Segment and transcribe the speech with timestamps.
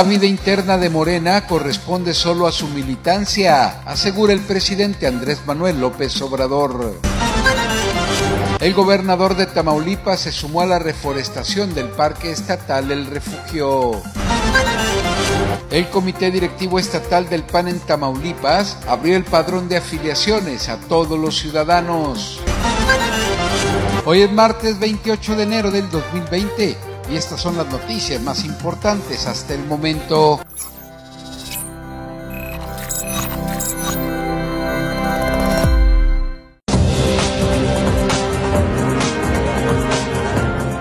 [0.00, 5.78] La vida interna de Morena corresponde solo a su militancia, asegura el presidente Andrés Manuel
[5.78, 6.94] López Obrador.
[8.60, 14.00] El gobernador de Tamaulipas se sumó a la reforestación del Parque Estatal El Refugio.
[15.70, 21.18] El Comité Directivo Estatal del PAN en Tamaulipas abrió el padrón de afiliaciones a todos
[21.18, 22.40] los ciudadanos.
[24.06, 29.26] Hoy es martes 28 de enero del 2020 y estas son las noticias más importantes
[29.26, 30.40] hasta el momento.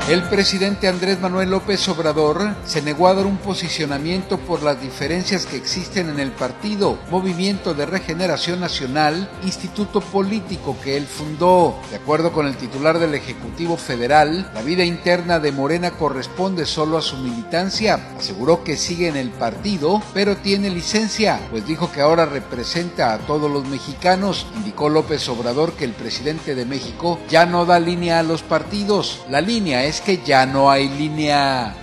[0.09, 5.45] El presidente Andrés Manuel López Obrador se negó a dar un posicionamiento por las diferencias
[5.45, 11.79] que existen en el partido, Movimiento de Regeneración Nacional, instituto político que él fundó.
[11.91, 16.97] De acuerdo con el titular del Ejecutivo Federal, la vida interna de Morena corresponde solo
[16.97, 17.99] a su militancia.
[18.17, 23.19] Aseguró que sigue en el partido, pero tiene licencia, pues dijo que ahora representa a
[23.19, 24.47] todos los mexicanos.
[24.55, 29.21] Indicó López Obrador que el presidente de México ya no da línea a los partidos.
[29.29, 31.73] La línea es que ya no hay línea.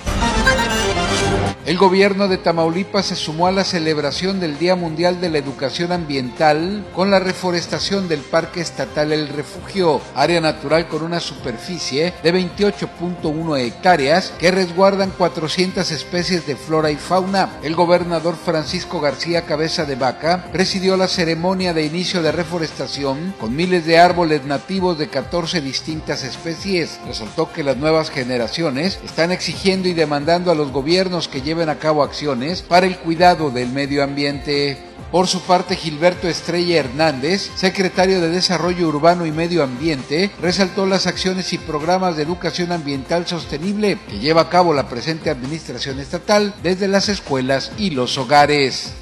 [1.66, 5.90] El gobierno de Tamaulipas se sumó a la celebración del Día Mundial de la Educación
[5.90, 12.32] Ambiental con la reforestación del Parque Estatal El Refugio, área natural con una superficie de
[12.32, 17.58] 28.1 hectáreas que resguardan 400 especies de flora y fauna.
[17.64, 23.56] El gobernador Francisco García Cabeza de Vaca presidió la ceremonia de inicio de reforestación con
[23.56, 27.00] miles de árboles nativos de 14 distintas especies.
[27.08, 31.70] Resaltó que las nuevas generaciones están exigiendo y demandando a los gobiernos que lleven lleven
[31.70, 34.76] a cabo acciones para el cuidado del medio ambiente.
[35.10, 41.06] Por su parte, Gilberto Estrella Hernández, secretario de Desarrollo Urbano y Medio Ambiente, resaltó las
[41.06, 46.54] acciones y programas de educación ambiental sostenible que lleva a cabo la presente administración estatal
[46.62, 48.92] desde las escuelas y los hogares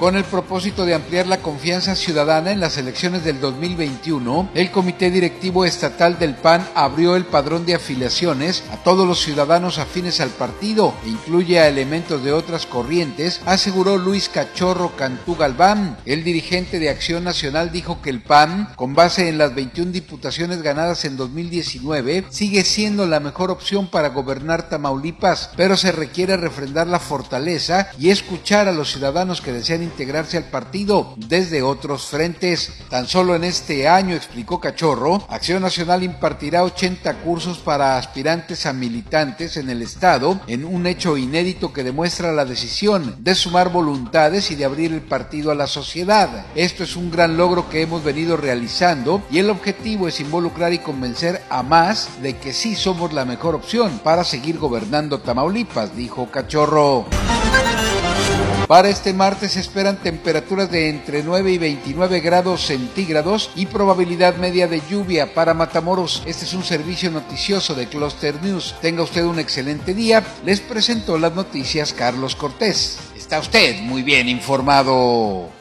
[0.00, 5.10] con el propósito de ampliar la confianza ciudadana en las elecciones del 2021, el Comité
[5.10, 10.30] Directivo Estatal del PAN abrió el padrón de afiliaciones a todos los ciudadanos afines al
[10.30, 15.98] partido e incluye a elementos de otras corrientes, aseguró Luis Cachorro Cantú Galván.
[16.06, 20.62] El dirigente de Acción Nacional dijo que el PAN, con base en las 21 diputaciones
[20.62, 26.86] ganadas en 2019, sigue siendo la mejor opción para gobernar Tamaulipas, pero se requiere refrendar
[26.86, 32.72] la fortaleza y escuchar a los ciudadanos que desean integrarse al partido desde otros frentes.
[32.88, 38.72] Tan solo en este año, explicó Cachorro, Acción Nacional impartirá 80 cursos para aspirantes a
[38.72, 44.50] militantes en el Estado, en un hecho inédito que demuestra la decisión de sumar voluntades
[44.50, 46.46] y de abrir el partido a la sociedad.
[46.54, 50.78] Esto es un gran logro que hemos venido realizando y el objetivo es involucrar y
[50.78, 56.30] convencer a más de que sí somos la mejor opción para seguir gobernando Tamaulipas, dijo
[56.30, 57.06] Cachorro.
[58.70, 64.36] Para este martes se esperan temperaturas de entre 9 y 29 grados centígrados y probabilidad
[64.36, 66.22] media de lluvia para Matamoros.
[66.24, 68.76] Este es un servicio noticioso de Cluster News.
[68.80, 70.24] Tenga usted un excelente día.
[70.44, 73.00] Les presento las noticias Carlos Cortés.
[73.16, 75.59] Está usted muy bien informado.